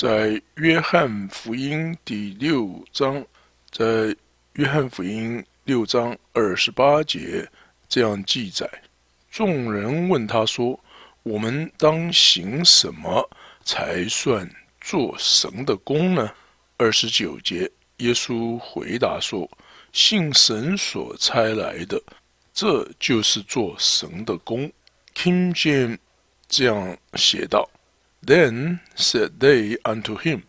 [0.00, 3.26] 在约翰福音第六章，
[3.72, 4.14] 在
[4.52, 7.44] 约翰福音六章二十八节
[7.88, 8.64] 这样记载：
[9.28, 10.78] 众人问他说
[11.24, 13.28] ：“我们当行什么
[13.64, 14.48] 才算
[14.80, 16.30] 做神的功呢？”
[16.78, 19.50] 二十九节，耶稣回答说
[19.92, 22.00] ：“信神所差来的，
[22.54, 24.70] 这就是做神的功。”
[25.12, 25.98] King James
[26.46, 27.68] 这样写道
[28.21, 30.43] ：“Then said they unto him,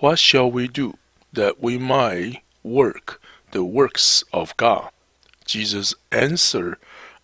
[0.00, 0.94] What shall we do
[1.32, 3.20] that we might work
[3.50, 4.90] the works of God?
[5.44, 6.76] Jesus answered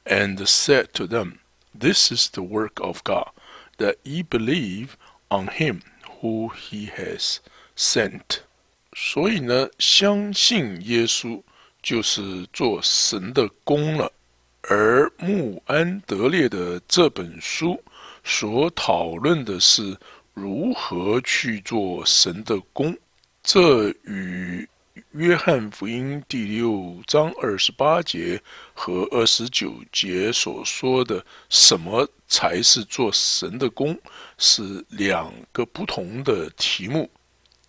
[0.05, 1.39] and said to them,
[1.75, 3.31] This is the work of God,
[3.79, 4.97] that ye believe
[5.31, 5.83] on him
[6.21, 7.41] who he has
[7.75, 8.43] sent.
[8.95, 11.43] 所以呢，相信耶稣
[11.83, 14.13] 就是做神的功了。
[14.63, 17.83] 而穆安德烈的这本书
[18.30, 19.98] 所讨论的是
[20.36, 22.96] 如何去做神的功，
[23.42, 24.70] 这与
[25.14, 28.40] 约翰福音第六章二十八节
[28.76, 34.00] 和二十九节所说的什么才是做神的功
[34.38, 37.10] 是两个不同的题目。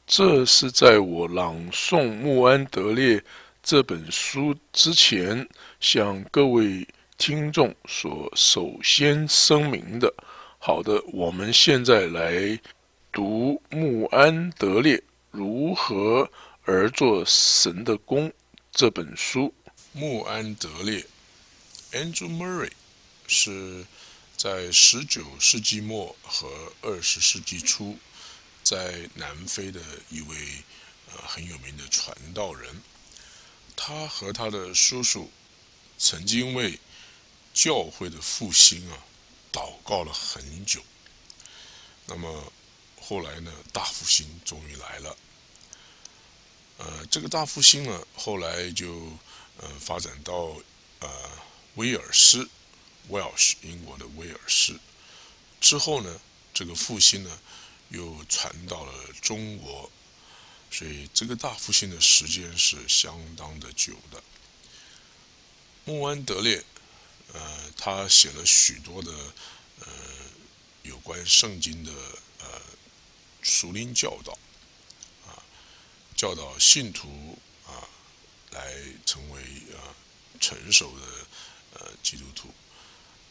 [0.06, 3.24] 这是在我朗诵穆安德烈
[3.62, 5.48] 这本书之前。
[5.80, 10.12] 向各位听众所首先声明的，
[10.62, 12.61] 好的，我们现在来
[13.11, 16.30] 读穆安德烈如何
[16.64, 18.30] 而做神的功
[18.70, 19.55] 这本书。
[19.92, 21.06] 穆安德烈
[21.92, 22.72] （Andrew Murray）
[23.27, 23.86] 是
[24.36, 26.47] 在十九世纪末和
[26.83, 27.97] 二十世纪初
[28.62, 30.36] 在南非的一位
[31.11, 32.83] 呃很有名的传道人。
[33.75, 35.31] 他和他的叔叔。
[36.03, 36.78] 曾经为
[37.53, 38.98] 教会的复兴啊
[39.52, 40.82] 祷告了很久。
[42.06, 42.52] 那么
[43.00, 45.16] 后来呢，大复兴终于来了。
[46.78, 49.12] 呃，这个大复兴呢，后来就
[49.58, 50.56] 呃发展到
[51.00, 51.30] 呃
[51.75, 52.48] 威尔斯
[53.08, 54.78] （Welsh） 英国的威尔斯。
[55.60, 56.20] 之后呢，
[56.54, 57.38] 这个复兴呢
[57.91, 59.91] 又传到了中国，
[60.70, 64.22] 所以这个大复兴的时间是相当的久的。
[65.84, 66.64] 穆安德烈，
[67.32, 69.12] 呃，他写了许多的
[69.80, 69.86] 呃
[70.82, 71.92] 有关圣经的
[72.41, 72.60] 呃
[73.41, 74.32] 属灵教导，
[75.26, 75.42] 啊，
[76.16, 77.86] 教导信徒啊
[78.50, 78.74] 来
[79.06, 79.42] 成为
[79.76, 79.94] 啊
[80.40, 81.06] 成熟的
[81.74, 82.52] 呃基督徒。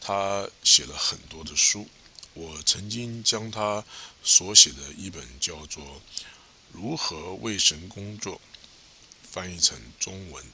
[0.00, 1.88] 他写了很多的书，
[2.32, 3.84] 我曾经将他
[4.22, 5.84] 所写的一本叫做
[6.72, 8.36] 《如何为神工作》
[9.30, 10.44] 翻译成中文，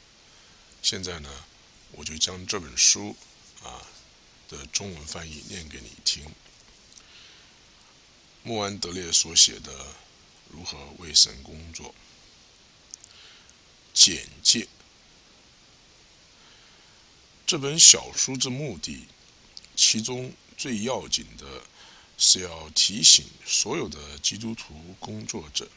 [0.82, 1.30] 现在呢。
[1.92, 3.16] 我就将这本书
[3.66, 3.86] 啊
[4.48, 6.24] 的中文翻译念给你听。
[8.42, 9.72] 穆安德烈所写的
[10.50, 11.88] 《如何为神工作》
[13.92, 14.68] 简介。
[17.44, 19.06] 这本小书之目的，
[19.74, 21.62] 其中最要紧的
[22.16, 25.68] 是要提醒所有的基督徒工作者，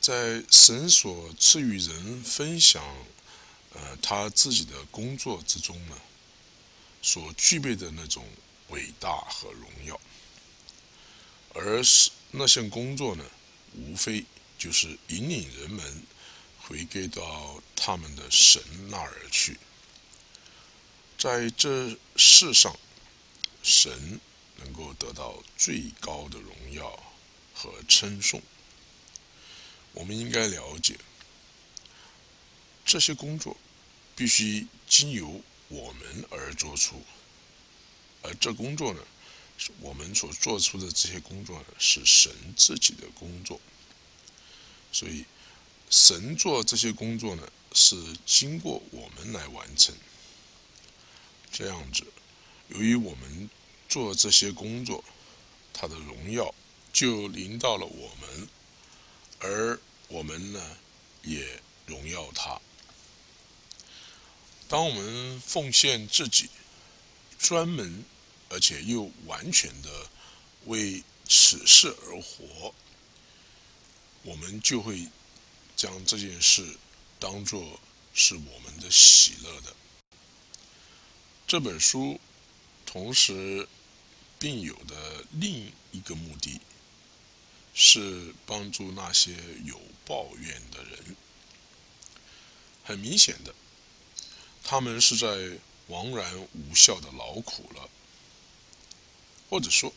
[0.00, 2.84] 在神所赐予人分享。
[3.74, 5.98] 呃，他自己的工作之中呢，
[7.00, 8.26] 所具备的那种
[8.68, 10.00] 伟大和荣耀，
[11.54, 13.24] 而是那项工作呢，
[13.74, 14.24] 无非
[14.58, 16.02] 就是引领人们
[16.60, 19.56] 回归到他们的神那儿去，
[21.16, 22.76] 在这世上，
[23.62, 24.20] 神
[24.56, 27.02] 能够得到最高的荣耀
[27.54, 28.42] 和称颂。
[29.92, 30.96] 我们应该了解。
[32.84, 33.56] 这些工作
[34.14, 37.02] 必须经由我们而做出，
[38.22, 39.02] 而这工作呢，
[39.80, 43.60] 我们所做出的这些工作呢，是神自己的工作。
[44.90, 45.24] 所以，
[45.90, 49.94] 神做这些工作呢，是经过我们来完成。
[51.52, 52.06] 这样子，
[52.68, 53.50] 由于我们
[53.88, 55.04] 做这些工作，
[55.72, 56.54] 他的荣耀
[56.92, 58.48] 就临到了我们，
[59.40, 59.78] 而
[60.08, 60.76] 我们呢，
[61.22, 62.58] 也荣耀他。
[64.68, 66.50] 当我们奉献自己，
[67.38, 68.04] 专门
[68.50, 70.10] 而且又完全的
[70.66, 72.74] 为此事而活，
[74.24, 75.08] 我们就会
[75.74, 76.76] 将这件事
[77.18, 77.80] 当做
[78.12, 79.74] 是我们的喜乐的。
[81.46, 82.20] 这本书
[82.84, 83.66] 同时
[84.38, 86.60] 并有的另一个目的，
[87.72, 91.16] 是帮助那些有抱怨的人。
[92.84, 93.54] 很明显的。
[94.70, 97.88] 他们是在枉然无效的劳苦了，
[99.48, 99.90] 或者说，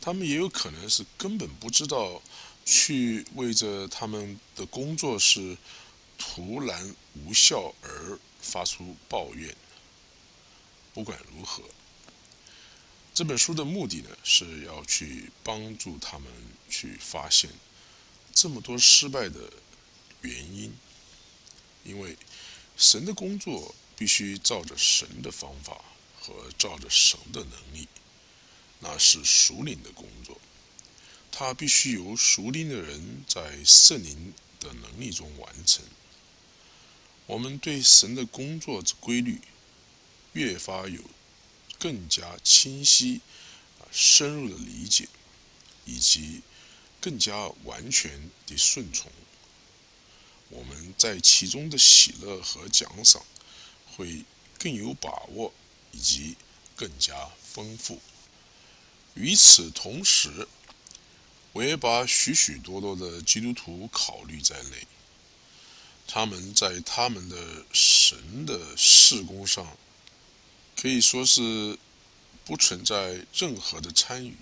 [0.00, 2.22] 他们也有可能是根本不知道
[2.64, 5.58] 去为着他们的工作是
[6.16, 9.54] 徒然无效而发出抱怨。
[10.94, 11.62] 不管如何，
[13.12, 16.32] 这本书的目的呢，是要去帮助他们
[16.70, 17.50] 去发现
[18.32, 19.52] 这么多失败的
[20.22, 20.74] 原因，
[21.84, 22.16] 因为
[22.76, 25.82] 神的工作必须照着神的方法
[26.20, 27.88] 和照着神的能力，
[28.80, 30.40] 那是属灵的工作，
[31.32, 35.84] 它必须由属灵的人在圣灵的能力中完成。
[37.26, 39.40] 我们对神的工作之规律。
[40.32, 41.00] 越发有
[41.78, 43.22] 更加清晰、
[43.78, 45.08] 啊深入的理解，
[45.86, 46.42] 以及
[47.00, 49.10] 更加完全的顺从，
[50.48, 53.24] 我们在其中的喜乐和奖赏
[53.96, 54.24] 会
[54.58, 55.52] 更有把握，
[55.92, 56.36] 以及
[56.74, 58.00] 更加丰富。
[59.14, 60.46] 与此同时，
[61.52, 64.86] 我也把许许多多的基督徒考虑在内，
[66.06, 69.76] 他们在他们的神的事工上。
[70.78, 71.78] 可以说是
[72.44, 74.36] 不存在任何的参与，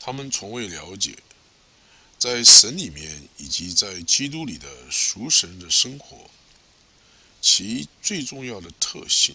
[0.00, 1.18] 他们从未了解
[2.20, 6.30] 在神里面以及在基督里的属神的生活，
[7.40, 9.34] 其最重要的特性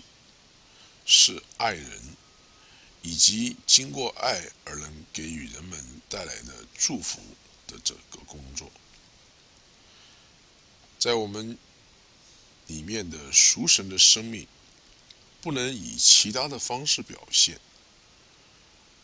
[1.04, 2.02] 是爱人，
[3.02, 7.20] 以及经过爱而能给予人们带来的祝福
[7.66, 8.72] 的这个工作，
[11.00, 11.58] 在我们
[12.68, 14.48] 里面的属神的生命。
[15.42, 17.60] 不能以其他的方式表现。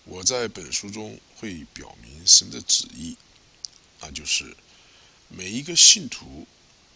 [0.06, 3.16] 我在本书中会表明神的旨意，
[4.02, 4.56] 那就是
[5.30, 6.48] 每一个信徒，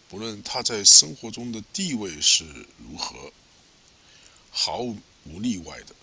[0.08, 2.44] 不论他在生活中的地位是
[2.78, 3.32] 如何，
[4.50, 5.94] 毫无例外的，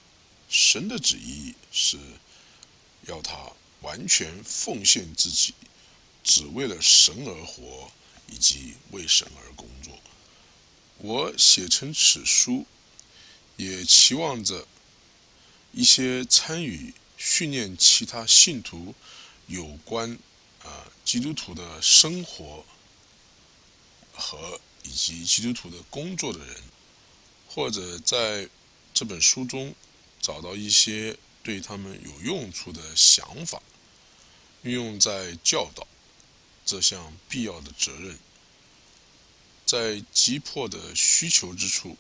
[0.49, 1.97] 神的旨意是
[3.07, 3.51] 要他
[3.81, 5.53] 完全奉献自己，
[6.23, 7.91] 只为了神而活，
[8.27, 9.99] 以及为神而工作。
[10.97, 12.65] 我写成此书。
[13.55, 14.67] 也期望着
[15.71, 18.95] 一些参与训练其他信徒
[19.45, 20.17] 有关
[20.63, 22.65] 啊基督徒的生活
[24.13, 26.63] 和以及基督徒的工作的人，
[27.47, 28.49] 或者在
[28.93, 29.73] 这本书中
[30.21, 33.61] 找到一些对他们有用处的想法，
[34.63, 35.87] 运用在教导
[36.65, 38.17] 这项必要的责任，
[39.65, 41.97] 在急迫的需求之处。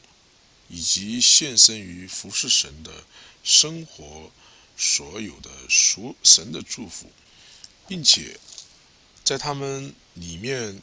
[0.69, 3.03] 以及献身于服侍神的
[3.43, 4.31] 生活，
[4.75, 7.11] 所有的属神的祝福，
[7.87, 8.39] 并且
[9.23, 10.81] 在他们里面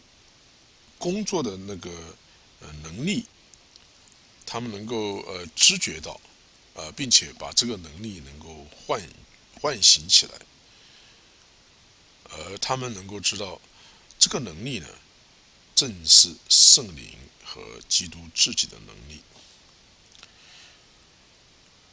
[0.99, 1.91] 工作的那个
[2.61, 3.27] 呃能力，
[4.47, 6.21] 他们能够呃知觉到，
[6.75, 9.01] 呃，并且把这个能力能够唤
[9.61, 10.33] 唤醒起来，
[12.31, 13.61] 而他们能够知道
[14.19, 14.87] 这个能力呢，
[15.75, 17.11] 正是圣灵
[17.45, 19.21] 和基督自己的能力。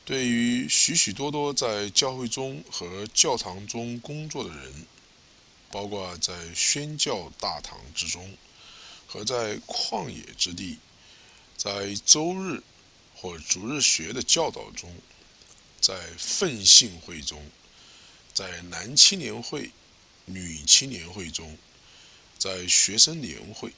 [0.05, 4.85] 对于许许多多在教会中和教堂中工作的人，
[5.71, 8.35] 包括在宣教大堂之中，
[9.05, 10.77] 和在旷野之地，
[11.55, 12.61] 在周日
[13.15, 14.95] 或主日学的教导中，
[15.79, 17.49] 在奋信会中，
[18.33, 19.71] 在男青年会、
[20.25, 21.57] 女青年会中，
[22.37, 23.73] 在学生联会，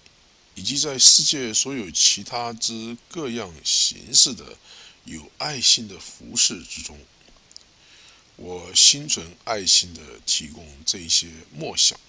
[0.55, 4.57] 以及在世界所有其他之各样形式的。
[5.05, 6.95] 有爱心的服饰之中，
[8.39, 11.99] 我心存爱心的提供这些默想。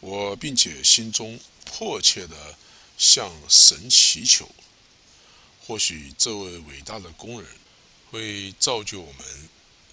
[0.00, 2.58] 我并且心中迫切的
[2.96, 4.50] 向神祈求，
[5.60, 7.50] 或许这位伟大的工人
[8.10, 9.48] 会造就我们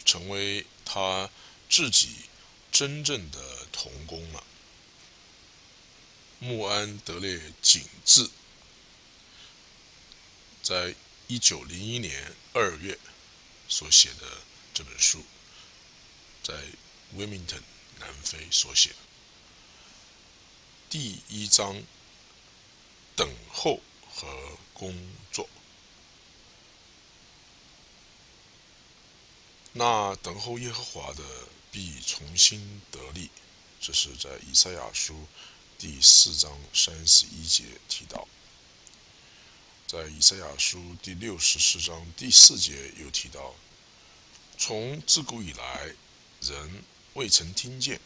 [0.06, 1.30] 成为他
[1.70, 2.16] 自己
[2.72, 4.44] 真正的童工了。
[6.40, 8.30] 穆安德烈景致
[10.64, 10.96] 在。
[11.32, 12.98] 一九零一年二月
[13.68, 14.26] 所写的
[14.80, 15.22] 这本书，
[16.42, 16.54] 在
[17.14, 17.62] Wilmington
[18.00, 18.96] 南非所写，
[20.90, 21.84] 第一章
[23.14, 24.96] 等候和工
[25.34, 25.50] 作。
[29.74, 31.26] 那等候耶和华的
[31.70, 33.30] 必重新得力，
[33.82, 35.28] 这是在以赛亚书
[35.78, 38.26] 第四章三十一节提到。
[39.86, 43.54] 在以赛亚书第六十四章第四节有提到：
[44.60, 45.96] 从自古以来，
[46.42, 47.98] 人未曾听见，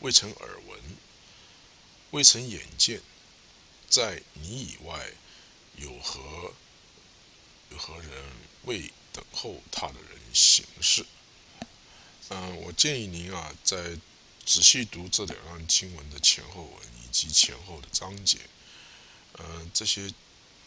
[0.00, 0.80] 未曾耳闻，
[2.10, 3.00] 未曾眼见，
[3.88, 5.12] 在你以外，
[5.76, 6.52] 有何
[7.70, 8.24] 有何人
[8.64, 11.06] 为等候他的人行事？
[12.30, 13.96] 嗯，我建议您啊，在
[14.44, 18.38] 仔细读这两段经文的前后文以及前后的章节。
[19.38, 20.12] 嗯，这些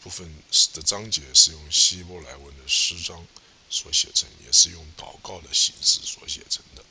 [0.02, 0.26] 部分
[0.72, 3.26] 的章节是用希伯来文的诗章
[3.68, 6.84] 所写成，也是用祷告的形式所写成的。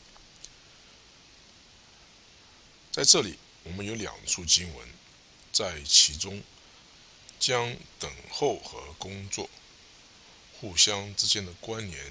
[2.92, 4.88] 在这里，我们有两处经文，
[5.52, 6.42] 在其中
[7.40, 9.50] 将等候和工作
[10.60, 12.06] 互相之间的关联，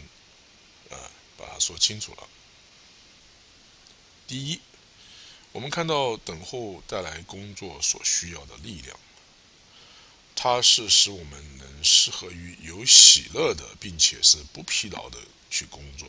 [0.90, 2.28] 啊，把它说清楚了。
[4.26, 4.61] 第一，
[5.52, 8.99] 我们看到等候带来工作所需要的力量，
[10.44, 16.06] 它是使我们能适合于有喜乐的，并且是不疲劳的去工作。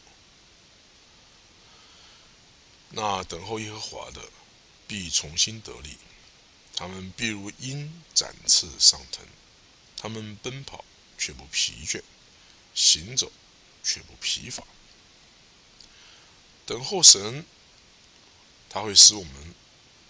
[2.89, 4.21] 那等候耶和华的。
[4.87, 5.97] 必重新得力，
[6.75, 9.25] 他们必如鹰展翅上腾，
[9.97, 10.85] 他们奔跑
[11.17, 12.03] 却不疲倦，
[12.75, 13.31] 行走
[13.83, 14.63] 却不疲乏。
[16.67, 17.43] 等候神，
[18.69, 19.55] 他会使我们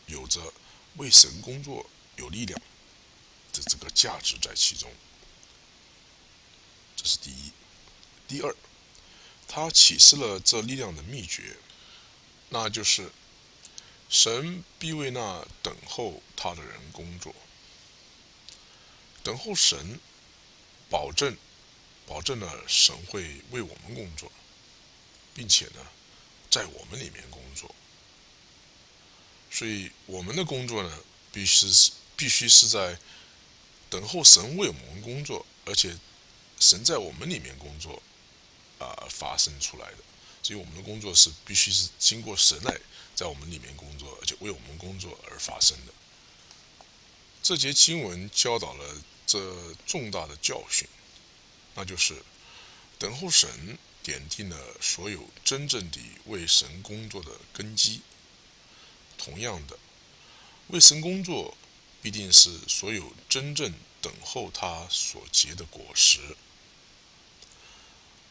[0.08, 0.54] 有着
[0.98, 2.62] 为神工作有力量
[3.56, 4.92] 的这个价值在其中。
[6.96, 7.52] 这是第一。
[8.28, 8.56] 第二，
[9.48, 11.58] 他启示了这力量的秘诀，
[12.50, 13.12] 那就是。
[14.08, 17.34] 神必为那等候他的人工作，
[19.24, 20.00] 等候神，
[20.92, 21.36] 保证，
[22.06, 24.32] 保证了神会为我们工作，
[25.34, 25.82] 并且呢，
[26.52, 27.74] 在我们里面工作。
[29.50, 31.00] 所以我们的工作呢，
[31.32, 32.98] 必须是必须是在
[33.90, 35.98] 等候神为我们工作，而且
[36.60, 38.02] 神在我们里面工作
[38.80, 39.98] 啊发生出来的。
[40.44, 42.76] 所以我们的工作是必须是经过神来。
[43.16, 45.94] 在我们里面工作，而且为我们工作而发生的。
[47.42, 50.86] 这节经文教导了这重大的教训，
[51.76, 52.22] 那就是
[53.00, 58.02] 等候神点定了所有真正的为神工作的根基。
[59.18, 59.80] 同样的，
[60.68, 61.56] 为神工作
[62.06, 66.20] 必定是所有真正等候他所结的果实。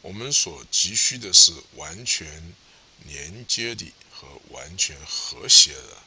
[0.01, 2.55] 我们所急需的是完全
[3.05, 3.93] 连接的。
[4.17, 5.99] 和完全和谐的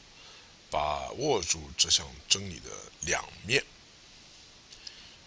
[0.71, 2.71] 把握住这项真理的
[3.01, 3.61] 两面。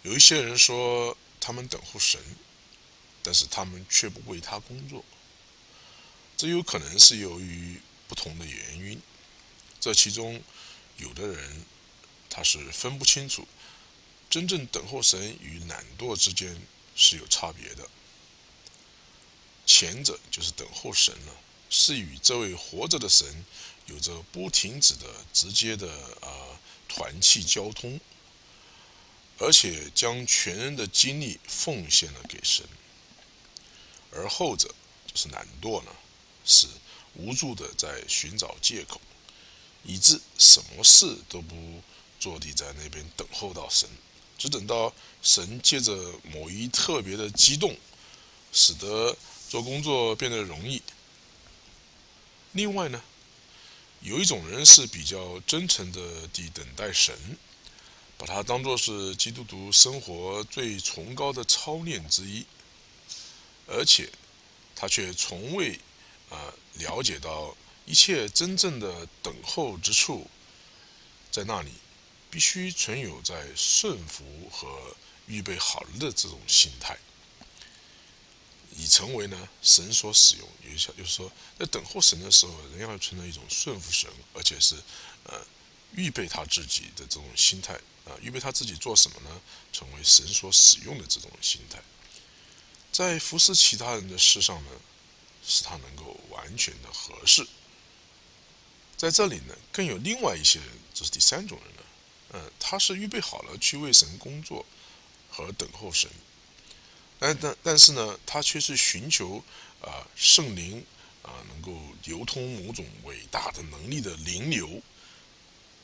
[0.02, 2.18] 有一些人说他们等候神，
[3.22, 5.04] 但是他们却不为他工作。
[6.38, 7.78] 这有可能是由于
[8.08, 8.98] 不同的原因。
[9.78, 10.42] 这其中，
[10.96, 11.64] 有的人
[12.30, 13.46] 他是分不清楚
[14.30, 16.56] 真正等候神与懒惰之间
[16.96, 17.86] 是有差别的。
[19.66, 21.34] 前者就是等候神了。
[21.72, 23.44] 是与这位活着的神
[23.86, 25.88] 有着不停止的直接的
[26.20, 26.58] 啊
[26.88, 28.00] 团契交通，
[29.38, 32.66] 而且将全人的精力奉献了给神；
[34.10, 34.74] 而后者
[35.06, 35.92] 就是懒惰呢，
[36.44, 36.66] 是
[37.14, 39.00] 无助的在寻找借口，
[39.84, 41.80] 以致什么事都不
[42.20, 43.88] 坐地在那边等候到神，
[44.38, 45.92] 只等到神借着
[46.32, 47.76] 某一特别的激动，
[48.52, 49.16] 使得
[49.48, 50.80] 做工作变得容易。
[52.52, 53.02] 另外呢，
[54.00, 57.16] 有一种人是比较真诚的地等待神，
[58.18, 62.44] 把它当作是基督徒生活最崇高的操练之一，
[63.66, 64.10] 而且
[64.76, 65.78] 他却从未
[66.28, 70.28] 啊了解到一切真正的等候之处，
[71.30, 71.70] 在那里
[72.30, 74.96] 必须存有在顺服和
[75.26, 76.96] 预备好了的这种心态。
[78.76, 84.76] 已成为呢神所使用，有效就是说，在等候神的时候，人要存在一种顺服神，而且是
[85.24, 85.44] 呃
[85.92, 89.40] 预备他自己的这种心态啊，预备他自己做什么呢？
[89.72, 91.82] 成为神所使用的这种心态，
[92.92, 94.70] 在服侍其他人的事上呢，
[95.44, 97.46] 使他能够完全的合适。
[98.96, 101.82] 在这里呢，更有另外一些人，这是第三种人呢，
[102.32, 104.64] 嗯，他是预备好了去为神工作
[105.30, 106.10] 和等候神。
[107.18, 109.44] 但但但是呢，他却是寻求
[109.80, 110.84] 啊圣灵
[111.22, 114.80] 啊能够流通某种伟大的能力的灵流，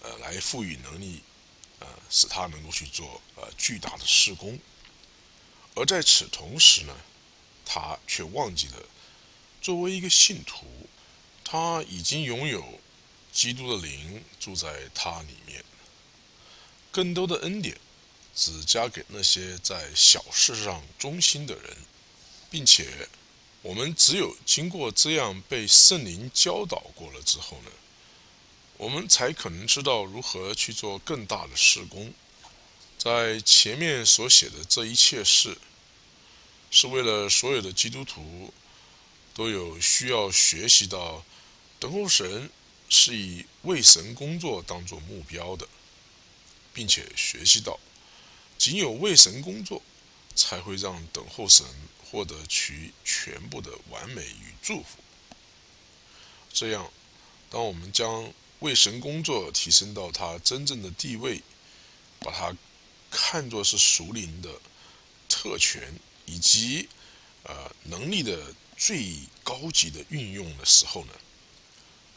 [0.02, 1.20] 呃，来赋予能力，
[1.80, 4.58] 呃，使他能够去做呃巨大的施工。
[5.74, 6.96] 而在此同时呢，
[7.66, 8.82] 他却忘记了，
[9.60, 10.88] 作为一个信徒，
[11.44, 12.80] 他已经拥有
[13.30, 15.62] 基督的灵住在他里面，
[16.96, 17.76] 更多的恩典。
[18.34, 21.76] 只加给那些在小事上忠心的人，
[22.50, 23.08] 并且
[23.62, 27.70] 我们只有经过这样被圣灵教导过了之后呢，
[28.76, 32.12] 我们才可能知道如何去做更大的施工。
[32.98, 35.56] 在前面所写的这一切事，
[36.70, 38.52] 是为了所有的基督徒
[39.32, 41.24] 都有需要学习到
[41.78, 42.50] 等候神
[42.90, 45.66] 是以为神工作当做目标的，
[46.76, 47.80] 并且学习到
[48.58, 49.80] 仅有为神工作，
[50.34, 51.64] 才会让等候神
[52.04, 54.98] 获得其全部的完美与祝福。
[56.52, 56.92] 这样，
[57.48, 61.40] 当我们将为神工作提升到他真正的地位，
[62.20, 62.54] 把它
[63.10, 64.60] 看作是属灵的
[65.30, 66.90] 特权以及
[67.44, 71.14] 呃能力的最高级的运用的时候呢，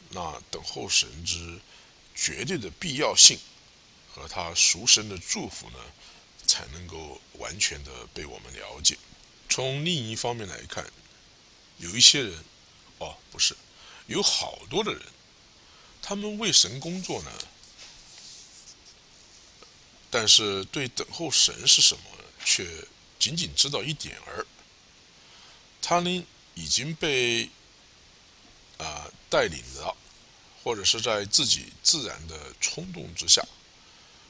[0.10, 1.62] 那等候神之
[2.14, 3.40] 绝对的必要性
[4.20, 5.78] 和他赎身的祝福呢，
[6.46, 8.98] 才能够完全的被我们了解。
[9.48, 10.86] 从另一方面来看，
[11.78, 12.44] 有一些人，
[12.98, 13.56] 哦，不是。
[14.08, 15.02] 有好多的人，
[16.02, 17.32] 他们为神工作呢，
[20.12, 22.04] 但是对等候神是什么，
[22.44, 22.68] 却
[23.18, 24.46] 仅仅知道一点儿。
[25.82, 27.50] 他呢已经被
[28.78, 29.96] 啊带领了，
[30.64, 33.42] 或者是在自己自然的冲动之下，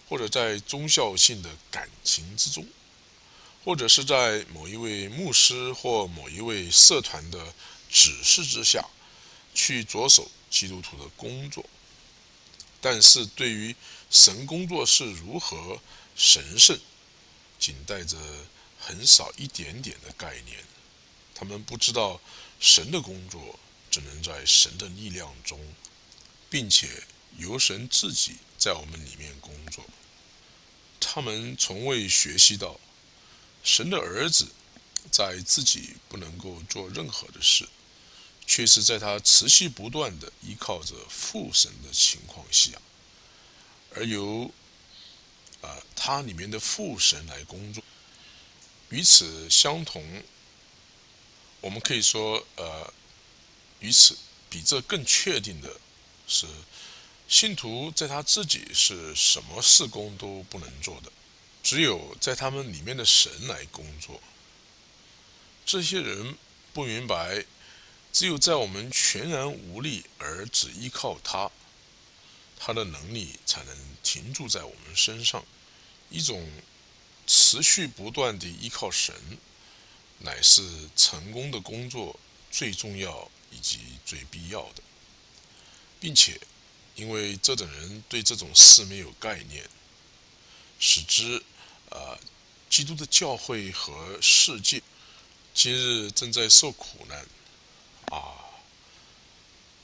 [0.09, 2.67] 或者在忠孝性的感情之中，
[3.63, 7.53] 或者是在某一位牧师或某一位社团的
[7.89, 8.83] 指示之下。
[9.51, 11.65] 去着手基督徒的工作，
[12.79, 13.75] 但是对于
[14.09, 15.81] 神工作是如何
[16.15, 16.79] 神圣，
[17.57, 18.15] 仅带着
[18.79, 20.63] 很少一点点的概念。
[21.33, 22.21] 他们不知道
[22.59, 25.59] 神的工作只能在神的力量中，
[26.47, 27.03] 并且
[27.37, 29.85] 由神自己在我们里面工作。
[30.99, 32.79] 他们从未学习到
[33.63, 34.47] 神的儿子
[35.11, 37.67] 在自己不能够做任何的事。
[38.51, 42.71] 却是在他持续不断的依靠着父神的情况下，
[43.93, 44.51] 而由
[45.61, 47.83] 啊他里面的父神来工作。
[48.89, 50.23] 与此相同，
[51.61, 52.91] 我们可以说，呃，
[53.81, 54.17] 与此
[54.49, 55.79] 比这更确定的
[56.27, 56.47] 是，
[57.29, 61.11] 信徒在他自己是什么事工都不能做的，
[61.63, 64.19] 只有在他们里面的神来工作。
[65.65, 66.35] 这些人
[66.73, 67.45] 不明白。
[68.11, 71.51] 只有在我们全然无力而只依靠他，
[72.57, 75.45] 他的能力才能停驻在我们身上。
[76.09, 76.51] 一种
[77.27, 79.13] 持续不断的依靠神，
[80.17, 84.81] 乃是成功的工作最重要以及最必要的，
[85.99, 86.41] 并且
[86.99, 89.63] 因为这等人对这种事没有概念，
[90.77, 91.41] 使之
[91.89, 92.19] 啊，
[92.69, 94.83] 基督的教会和世界
[95.53, 97.25] 今日正在受苦难。
[98.11, 98.35] 啊，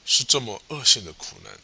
[0.03, 1.57] 是这么恶性的苦难。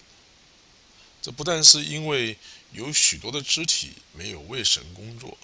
[1.22, 2.38] 这不但是因为
[2.72, 5.38] 有许多的肢体没有为神工作，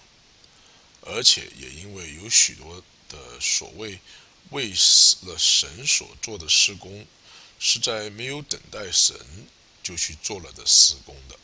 [1.02, 4.00] 而且也因为有许多的所谓
[4.52, 7.06] 为了神所做的施工，
[7.60, 9.16] 是在没有等待神
[9.88, 11.40] 就去做了的施工的。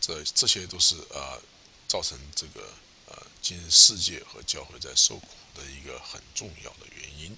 [0.00, 1.38] 这这些都是啊，
[1.86, 2.72] 造成这个
[3.06, 5.28] 呃，今世界和教会在受苦。
[5.52, 7.36] 的一个很重要的原因，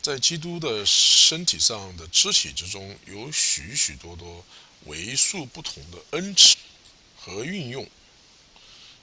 [0.00, 4.42] 在基督的身体上的肢体之中，有许许多多
[4.86, 6.56] 为数不同的恩赐
[7.14, 7.86] 和运用。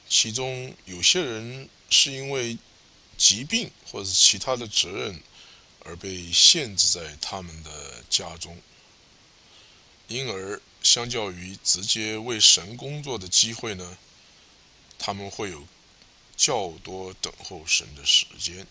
[0.10, 2.58] 其中有些人是因为
[3.20, 5.22] 疾病或者其他的责任
[5.86, 8.62] 而被限制在他们的家中，
[10.08, 13.98] 因而相较于直接为神工作的机会呢，
[14.98, 15.68] 他们会有。
[16.42, 18.66] 较多等候神的时间。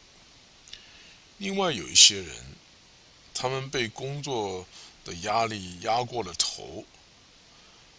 [1.37, 2.57] 另外有一些人，
[3.35, 4.67] 他们被工作
[5.05, 6.87] 的压力压过了头，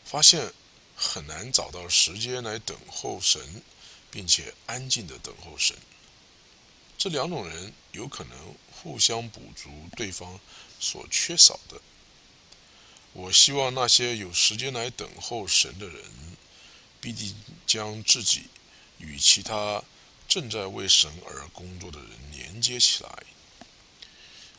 [0.03, 0.51] 发现
[0.95, 3.61] 很难找到时间来等候神，
[4.09, 5.77] 并且安静的等候神。
[6.97, 10.39] 这两种人有可能互相补足对方
[10.79, 11.81] 所缺少的。
[13.13, 16.03] 我希望那些有时间来等候神的人，
[17.01, 18.43] 必定将自己。
[18.99, 19.81] 与其他
[20.27, 23.23] 正在为神而工作的人连接起来。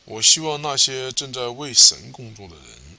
[0.03, 2.97] 我希望那些正在为神工作的人，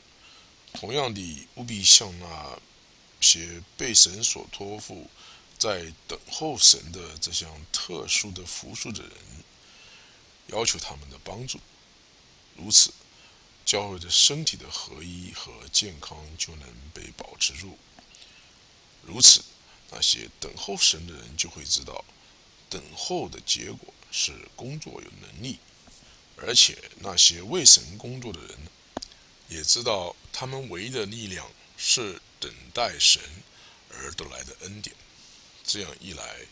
[0.72, 2.58] 同样的务必向那
[3.20, 5.10] 些被神所托付
[5.58, 9.12] 在等候神的这项特殊的服务的人，
[10.48, 11.58] 要求他们的帮助。
[12.56, 12.92] 如此，
[13.64, 17.78] 教会的身体的合一和健康就能被保持住。
[19.02, 19.42] 如此。
[19.94, 22.02] 那些等候神的人就会知道，
[22.70, 25.58] 等候的结果是工作有能力，
[26.34, 28.58] 而且那些为神工作的人，
[29.50, 33.20] 也知道他们唯一的力量是等待神
[33.90, 34.96] 而得来的恩典。
[35.62, 36.46] 这样一来，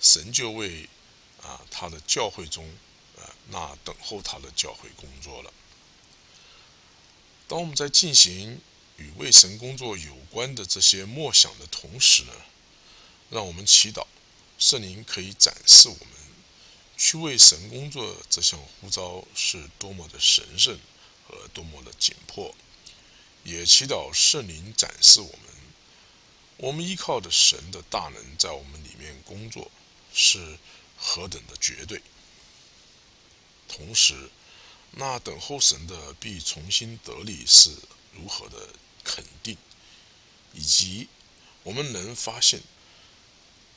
[0.00, 0.88] 神就为
[1.42, 2.66] 啊他的教会中
[3.48, 5.52] 那等候他的教会工作了。
[7.48, 8.60] 当我们在进行
[8.96, 12.32] 与为神工作有关的这些默想的同时呢，
[13.28, 14.06] 让我们祈祷
[14.58, 16.08] 圣灵可以展示我们
[16.96, 20.78] 去为神工作这项呼召是多么的神圣
[21.26, 22.54] 和多么的紧迫，
[23.42, 25.40] 也祈祷圣灵展示我们，
[26.58, 29.70] 我们依靠的神的大能在我们里面工作
[30.12, 30.58] 是
[30.96, 32.02] 何等的绝对，
[33.70, 34.28] 同时。
[34.92, 37.70] 那等候神的必重新得力是
[38.12, 38.70] 如何的
[39.04, 39.56] 肯定，
[40.52, 41.06] 以及
[41.62, 42.60] 我们能发现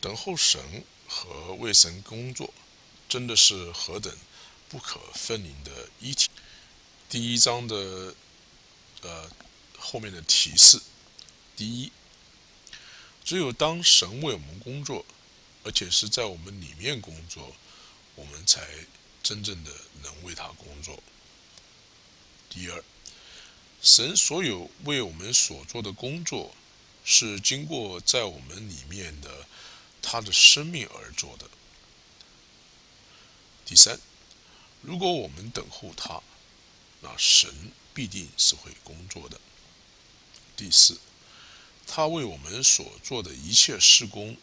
[0.01, 2.51] 等候神和为神工作
[3.07, 4.11] 真的是何等
[4.67, 6.29] 不可分离的一体。
[7.07, 8.15] 第一章的
[9.03, 9.29] 呃
[9.77, 10.81] 后面的提示：
[11.55, 11.91] 第一，
[13.23, 15.05] 只有当神为我们工作，
[15.63, 17.55] 而且是在我们里面工作，
[18.15, 18.67] 我们才。
[19.23, 19.71] 真正的
[20.03, 21.01] 能为他工作。
[22.49, 22.83] 第二，
[23.81, 26.53] 神所有为我们所做的工作，
[27.05, 29.47] 是经过在我们里面的
[30.01, 31.49] 他的生命而做的。
[33.65, 33.97] 第三，
[34.81, 36.21] 如果我们等候他，
[37.01, 39.39] 那神必定是会工作的。
[40.57, 40.99] 第四，
[41.87, 44.37] 他为我们所做的一切事工，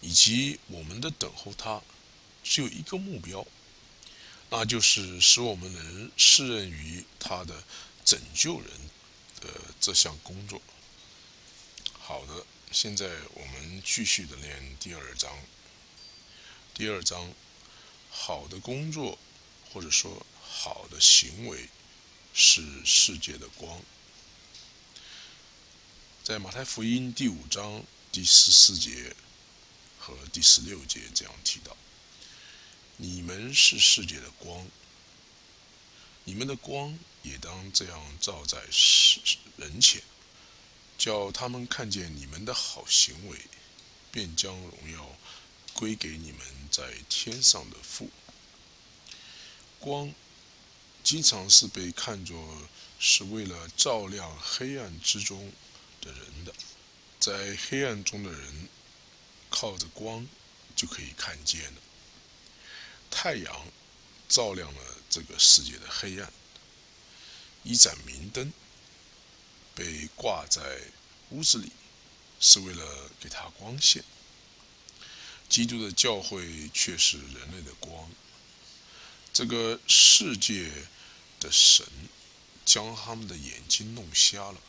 [0.00, 1.82] 以及我们的等候他，
[2.44, 3.44] 只有一个目标。
[4.56, 7.64] 那就是使我们能适任于他的
[8.04, 8.70] 拯救人
[9.40, 9.48] 的
[9.80, 10.62] 这项工作。
[11.98, 15.36] 好的，现在我们继续的练第二章。
[16.72, 17.32] 第二章，
[18.12, 19.18] 好的工作
[19.72, 21.68] 或者说好的行为
[22.32, 23.82] 是世界的光。
[26.22, 29.16] 在马太福音第五章第十四节
[29.98, 31.76] 和第十六节这样提到。
[32.96, 34.66] 你们是世界的光，
[36.22, 39.20] 你们的光也当这样照在世
[39.56, 40.00] 人前，
[40.96, 43.38] 叫他们看见你们的好行为，
[44.12, 45.16] 便将荣耀
[45.72, 48.08] 归给你们在天上的父。
[49.80, 50.14] 光
[51.02, 55.52] 经常是被看作是为了照亮黑暗之中
[56.00, 56.54] 的人的，
[57.18, 58.68] 在黑暗中的人
[59.50, 60.26] 靠着光
[60.76, 61.80] 就可以看见了。
[63.16, 63.66] 太阳
[64.28, 66.32] 照亮了这个世界的黑暗，
[67.62, 68.52] 一盏明灯
[69.72, 70.82] 被挂在
[71.30, 71.70] 屋子里，
[72.40, 74.04] 是为了给他光线。
[75.48, 78.10] 基督的教会却是人类的光。
[79.32, 80.70] 这个世界
[81.38, 81.86] 的神
[82.64, 84.60] 将他们的眼睛弄瞎了。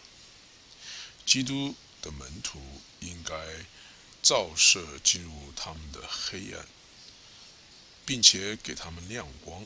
[1.26, 2.62] 基督的门徒
[3.00, 3.36] 应该
[4.22, 6.68] 照射进入他们的黑暗。
[8.06, 9.66] 并且给他们亮光，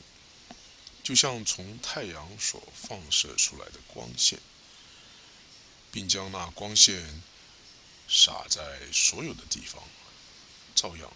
[1.02, 4.38] 就像从太阳所放射出来的光线，
[5.92, 7.22] 并将那光线
[8.08, 9.82] 洒在所有的地方。
[10.74, 11.12] 照样，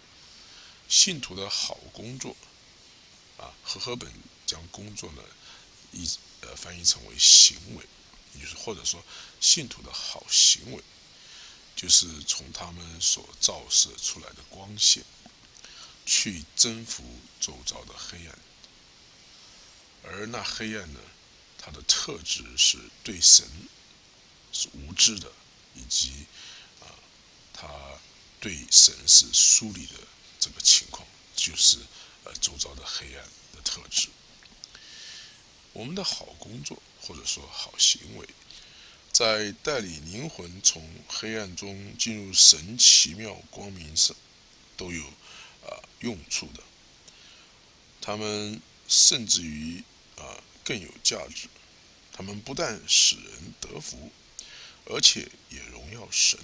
[0.87, 2.35] 信徒的好工作，
[3.37, 4.11] 啊，和合本
[4.45, 5.23] 将工作呢，
[5.91, 6.07] 一
[6.41, 7.83] 呃翻译成为行为，
[8.35, 9.03] 也就是或者说
[9.41, 10.83] 信徒的好行为，
[11.75, 15.03] 就是从他们所照射出来的光线。
[16.05, 17.03] 去征服
[17.39, 18.37] 周遭的黑暗，
[20.03, 20.99] 而那黑暗呢？
[21.57, 23.43] 它的特质是对神
[24.51, 25.31] 是无知的，
[25.73, 26.27] 以及
[26.79, 26.85] 啊，
[27.51, 27.67] 他
[28.39, 29.95] 对神是疏离的
[30.39, 31.79] 这个情况，就是
[32.23, 34.09] 呃周遭的黑暗的特质。
[35.73, 38.29] 我们的好工作或者说好行为，
[39.11, 44.15] 在带领灵魂从黑暗中进入神奇妙光明上，
[44.77, 45.03] 都有。
[45.65, 46.63] 啊，用处的，
[48.01, 49.83] 他们甚至于
[50.17, 51.47] 啊更有价值。
[52.13, 54.09] 他们不但使人得福，
[54.85, 56.39] 而且也荣耀神。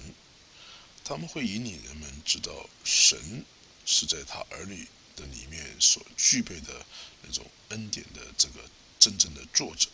[1.02, 3.44] 他们会引领人们知道神
[3.86, 6.84] 是在他儿女的里面所具备的
[7.22, 8.60] 那种恩典的这个
[8.98, 9.88] 真正的作者。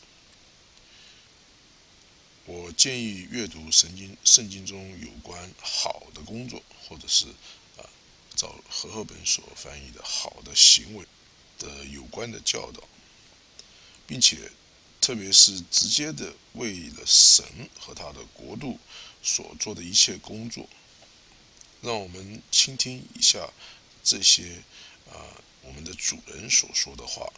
[2.45, 7.27] 我建议阅读圣经，圣经中有关好的工作，或者是。
[8.39, 11.05] 照和赫本所翻译的好的行为
[11.59, 12.85] 的有关的教导，
[14.07, 14.53] 并且
[15.01, 17.45] 特别是直接的为了神
[17.81, 18.79] 和他的国度
[19.25, 20.69] 所做的一切工作，
[21.83, 23.51] 让我们倾听一下
[24.05, 24.63] 这些
[25.11, 27.33] 啊我们的主人所说的话，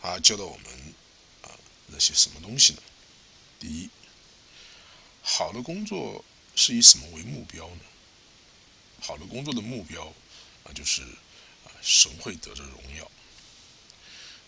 [0.00, 0.94] 他教导我们
[1.42, 1.52] 啊
[1.88, 2.82] 那些什么东西呢？
[3.58, 3.90] 第一，
[5.22, 6.24] 好的工作
[6.56, 7.80] 是以什么为目标呢？
[9.00, 10.06] 好的工作的目标
[10.64, 11.02] 啊，就是
[11.64, 13.10] 啊神会得着荣耀。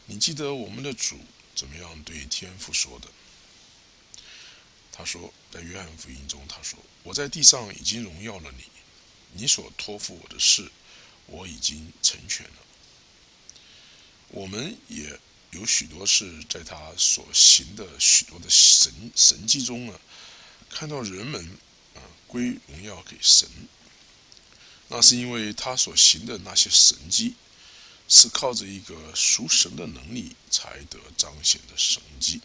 [0.07, 1.19] 你记得我们的主
[1.55, 3.09] 怎么样对天父说的？
[4.95, 8.65] 他说，在约翰福音中，他说：“我在地上已经荣耀了你，
[9.33, 10.71] 你所托付我的事，
[11.27, 12.57] 我已经成全了。”
[14.29, 15.19] 我们也
[15.53, 19.99] 有许多事在他所行的许多的神神迹中呢，
[20.69, 21.43] 看到人们
[21.95, 23.49] 啊归荣耀给神。
[24.94, 27.35] 那是因为他所行的那些神迹，
[28.09, 32.42] 是靠着一个属神的能力才得彰显的神迹。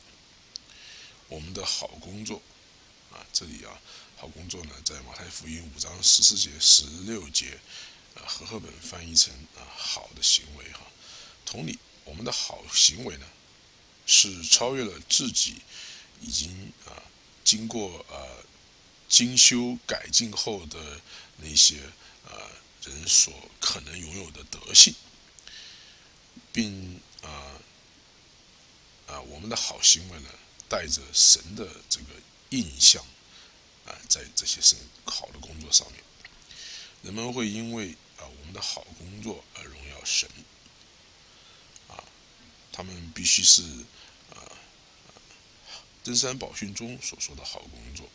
[1.27, 2.41] 我们的好工作，
[3.11, 3.77] 啊，这里啊，
[4.15, 7.59] 好工作呢，在马太福音五章十四节、十六节，
[8.15, 10.79] 啊，和合本翻译成啊，好的行为哈。
[11.45, 13.25] 同理，我们的好行为呢，
[14.05, 15.55] 是超越了自己
[16.21, 17.03] 已经啊，
[17.43, 18.15] 经过啊
[19.09, 21.01] 精修改进后的
[21.41, 21.81] 那些。
[22.27, 22.51] 啊，
[22.83, 24.93] 人所可能拥有的德性，
[26.51, 27.55] 并啊
[29.07, 30.29] 啊，我们的好行为呢，
[30.69, 32.05] 带着神的这个
[32.49, 33.03] 印象
[33.85, 36.03] 啊，在这些神好的工作上面，
[37.03, 40.29] 人们会因为啊我们的好工作而荣耀神。
[41.87, 42.03] 啊，
[42.71, 43.63] 他们必须是
[44.35, 44.43] 啊，
[46.03, 48.09] 登山宝训中所说的好工作。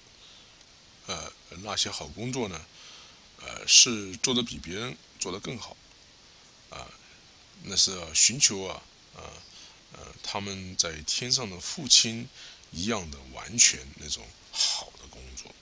[1.06, 2.64] 呃，那些好工作呢？
[3.66, 5.76] 是做的比别人做的更好，
[6.70, 6.86] 啊，
[7.64, 8.82] 那是寻求啊，
[9.14, 9.22] 啊，
[9.92, 12.28] 呃，他们在天上的父亲
[12.70, 15.54] 一样的完全那种好的工作，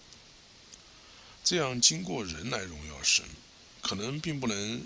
[1.45, 3.25] 这样经过人来荣耀神，
[3.83, 4.83] 可能并不能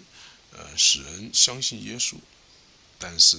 [0.53, 2.17] 呃使人相信耶稣，
[2.99, 3.39] 但是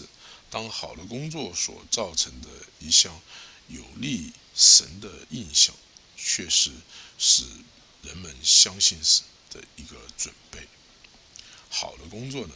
[0.50, 2.48] 当好的工作所造成的
[2.80, 3.20] 一项
[3.68, 5.76] 有利神的印象，
[6.16, 6.72] 确实
[7.18, 7.44] 使
[8.04, 9.24] 人们相信神。
[9.56, 10.68] 的一个准备，
[11.70, 12.54] 好的工作呢，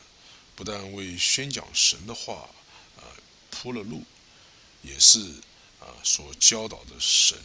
[0.56, 2.50] 不但为宣讲神的话
[2.98, 3.04] 啊
[3.50, 4.04] 铺了路，
[4.82, 5.20] 也是
[5.80, 7.38] 啊所教导的神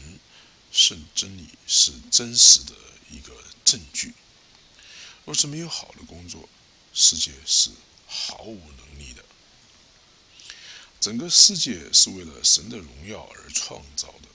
[0.72, 2.74] 圣真理是真实的
[3.10, 3.32] 一个
[3.64, 4.12] 证据。
[5.24, 6.48] 若是没有好的工作，
[6.92, 7.70] 世界是
[8.06, 9.24] 毫无能力的。
[11.00, 14.28] 整个世界是为了神的荣耀而创造的。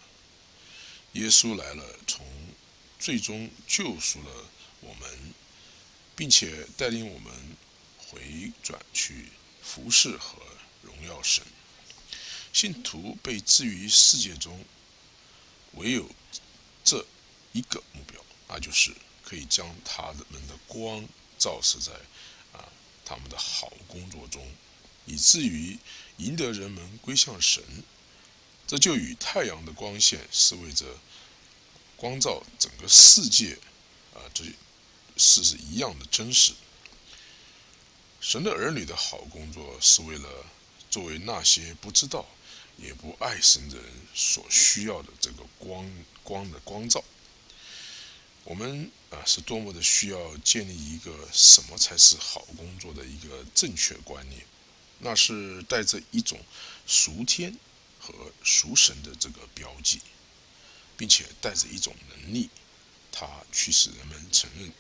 [1.14, 2.26] 耶稣来了，从
[3.00, 4.46] 最终救赎了。
[4.82, 5.34] 我们，
[6.15, 7.34] 并且带领我们
[7.98, 9.30] 回转去
[9.62, 10.38] 服侍和
[10.82, 11.44] 荣耀神。
[12.52, 14.65] 信徒被置于世界中，
[15.74, 16.10] 唯有
[16.84, 17.06] 这
[17.52, 18.92] 一个目标，那就是
[19.24, 21.94] 可以将他们的光照射在
[22.58, 22.68] 啊
[23.06, 24.52] 他们的好工作中，
[25.06, 25.78] 以至于
[26.18, 27.63] 赢得人们归向神。
[28.65, 30.86] 这就与太阳的光线是为着
[31.96, 33.58] 光照整个世界
[34.13, 34.46] 啊这。
[35.20, 36.54] 事是一样的真实。
[38.22, 40.46] 神的儿女的好工作，是为了
[40.90, 42.26] 作为那些不知道
[42.78, 45.90] 也不爱神的人所需要的这个光
[46.24, 47.04] 光的光照。
[48.44, 54.44] 我们啊，是多么的需要建立一个什么才是好工作的一个正确观念，
[55.00, 56.40] 那是带着一种
[56.88, 57.56] 属天
[58.00, 60.00] 和属神的这个标记，
[60.98, 62.50] 并且带着一种能力，
[63.12, 64.72] 它驱使人们承认。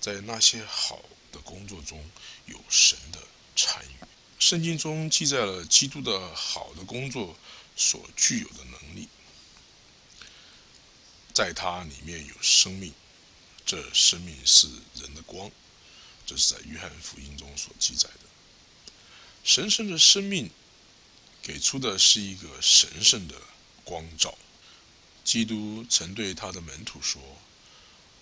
[0.00, 2.02] 在那些好的工作中
[2.46, 3.20] 有神的
[3.54, 4.04] 参与。
[4.38, 7.36] 圣经中记载了基督的好的工作
[7.76, 9.06] 所具有的能力，
[11.34, 12.94] 在它里面有生命，
[13.66, 15.50] 这生命是人的光，
[16.26, 18.30] 这是在约翰福音中所记载的。
[19.44, 20.50] 神圣的生命
[21.42, 23.34] 给出的是一个神圣的
[23.84, 24.36] 光照。
[25.22, 27.20] 基督曾对他的门徒说：“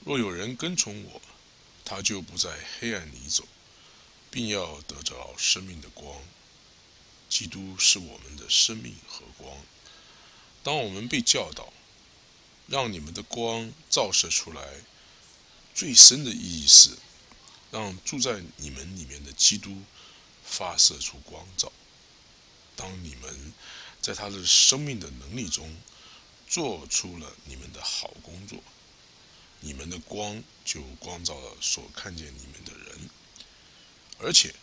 [0.04, 1.22] 若有人跟从我。”
[1.88, 3.48] 他就不在黑暗里走，
[4.30, 6.22] 并要得着生命的光。
[7.30, 9.56] 基督是我们的生命和光。
[10.62, 11.72] 当我们被教导，
[12.66, 14.82] 让你们的光照射出来，
[15.74, 16.90] 最深的意义是，
[17.70, 19.82] 让住在你们里面的基督
[20.44, 21.72] 发射出光照。
[22.76, 23.54] 当你们
[24.02, 25.74] 在他的生命的能力中，
[26.46, 28.58] 做出了你们的好工作。
[29.60, 33.10] 你们的光就光照了所看见你们的人，
[34.18, 34.54] 而且，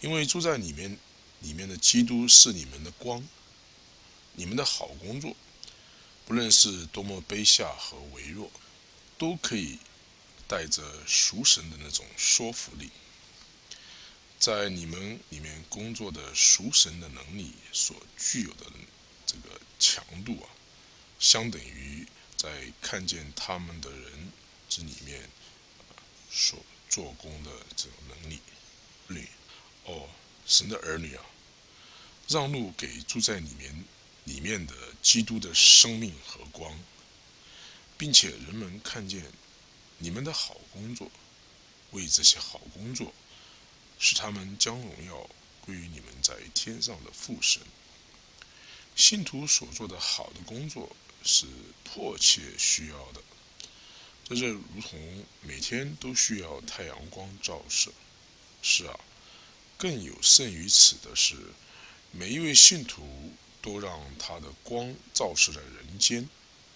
[0.00, 0.98] 因为住在里面
[1.40, 3.22] 里面的基督是你们的光，
[4.32, 5.36] 你们的好工作，
[6.26, 8.50] 不论是多么卑下和微弱，
[9.16, 9.78] 都可以
[10.48, 12.90] 带着赎神的那种说服力，
[14.40, 18.66] 在你们里面工作的赎神的能力所具有的
[19.24, 20.50] 这个强度啊，
[21.20, 22.04] 相等于。
[22.36, 24.32] 在看见他们的人
[24.68, 25.30] 这里面
[26.30, 28.38] 所做工的这种能力，
[29.08, 29.26] 力，
[29.84, 30.08] 哦，
[30.46, 31.24] 神的儿女啊，
[32.28, 33.84] 让路给住在里面
[34.24, 36.78] 里面的基督的生命和光，
[37.96, 39.24] 并且人们看见
[39.98, 41.10] 你们的好工作，
[41.92, 43.12] 为这些好工作，
[43.98, 47.62] 使他们将荣耀归于你们在天上的父神。
[48.96, 50.94] 信徒所做的好的工作
[51.24, 51.46] 是
[51.82, 53.22] 迫切需要的，
[54.24, 57.90] 这就如同每天都需要太阳光照射。
[58.62, 59.00] 是啊。
[59.76, 61.34] 更有甚于此的是，
[62.12, 66.26] 每一位信徒都让他的光照射在人间。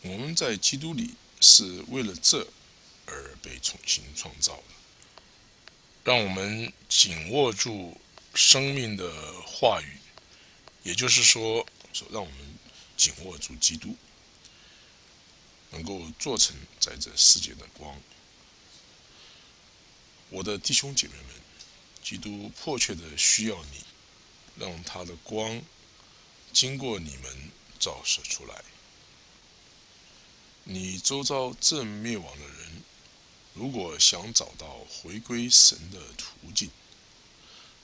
[0.02, 2.44] 我们在基督里是为了这
[3.06, 4.62] 而被重新创造的。
[6.02, 7.98] 让我们紧握住
[8.34, 9.96] 生命的话语，
[10.82, 12.36] 也就是说，说让我们
[12.96, 13.96] 紧握住基督，
[15.70, 18.00] 能够做成在这世界的光。
[20.30, 21.38] 我的弟兄姐妹们。
[22.00, 23.84] 基督迫切的需要你，
[24.56, 25.60] 让他的光
[26.54, 28.64] 经过你们照射出来。
[30.64, 32.82] 你周遭正灭亡的人，
[33.52, 36.70] 如果想找到回归神的途径，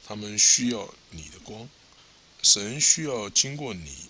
[0.06, 1.68] 他们需要你的光。
[2.42, 4.08] 神需要经过你，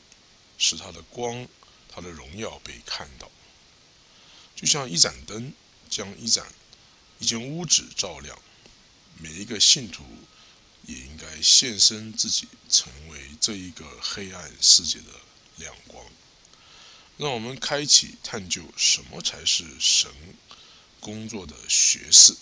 [0.59, 1.49] 使他的光、
[1.89, 3.29] 他的荣耀被看到。
[4.65, 5.53] 就像一盏灯
[5.91, 6.51] 将一盏
[7.19, 8.35] 一间屋子照亮。
[9.19, 10.03] 每一个信徒
[10.87, 15.21] 也应该献身自己，成为这一个黑暗世界的
[15.57, 16.03] 亮光。
[17.19, 20.11] 让我们开启探究什么才是神
[20.99, 22.35] 工作的学士。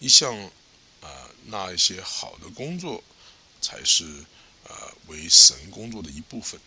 [0.00, 0.36] 一项
[1.00, 3.04] 啊，那一些好的工作
[3.60, 4.24] 才是
[4.66, 6.60] 啊为神工作的一部分。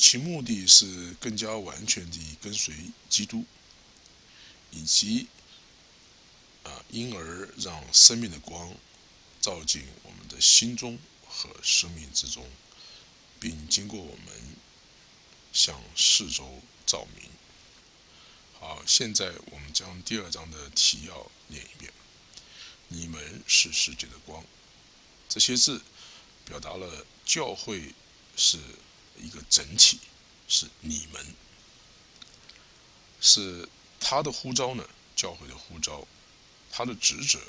[0.00, 2.74] 其目的是更加完全地跟随
[3.10, 3.44] 基督，
[4.70, 5.28] 以及。
[6.62, 8.70] 啊，因而让生命的光
[9.40, 12.46] 照进我们的心中和生命之中，
[13.40, 14.34] 并经过我们
[15.54, 17.30] 向四周照明。
[18.58, 21.90] 好，现在我们将第二章的提要念一遍
[22.88, 24.44] ：“你们是世界的光。”
[25.30, 25.80] 这些字
[26.44, 27.94] 表达了教会
[28.36, 28.58] 是
[29.20, 30.00] 一个整体，
[30.48, 31.34] 是你们，
[33.20, 33.68] 是
[34.00, 34.84] 他的呼召呢？
[35.14, 36.06] 教会的呼召。
[36.72, 37.40] 他的职责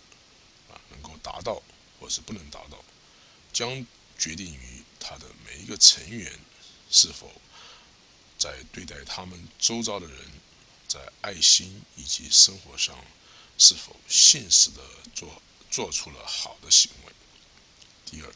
[0.68, 1.62] 啊，能够达到
[2.00, 2.84] 或是不能达到，
[3.54, 3.86] 将
[4.18, 6.40] 决定于他的每一个成员
[6.90, 7.32] 是否
[8.38, 10.18] 在对待他们周遭的人，
[10.88, 12.98] 在爱心以及生活上
[13.60, 14.82] 是否现实的
[15.14, 17.14] 做做出了好的行为。
[18.04, 18.34] 第二，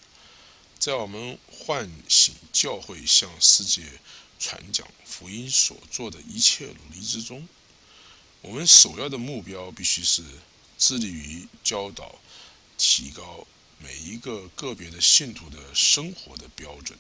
[0.86, 3.82] 在我们唤醒教会向世界
[4.38, 7.50] 传讲福音所做的一切努力之中，
[8.42, 10.24] 我们首要的目标必须是。
[10.78, 12.20] 致力于教导、
[12.78, 13.48] 提高
[13.80, 17.00] 每一个个别的信徒的生活的标准，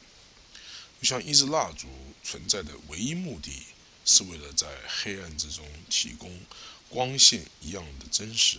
[0.99, 1.87] 就像一支蜡烛
[2.23, 3.51] 存在的唯一目的
[4.03, 6.41] 是为了在黑暗之中提供
[6.89, 8.57] 光线一样的真实。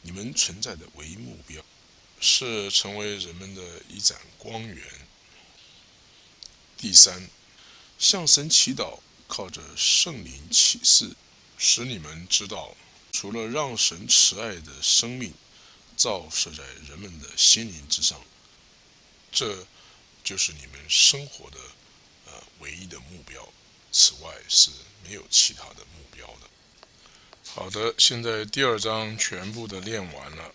[0.00, 1.62] 你们存在的唯一目标
[2.20, 4.84] 是成为人们的一盏光源。
[6.76, 7.28] 第三，
[7.98, 11.10] 向神祈祷，靠着圣灵启示，
[11.56, 12.76] 使你们知道。
[13.12, 15.32] 除了让神慈爱的生命
[15.96, 18.20] 照射在人们的心灵之上，
[19.30, 19.66] 这
[20.24, 21.58] 就是你们生活的
[22.26, 23.48] 呃唯一的目标。
[23.92, 24.70] 此外是
[25.04, 26.50] 没有其他的目标的。
[27.46, 30.52] 好的，现在第二章全部的练完了。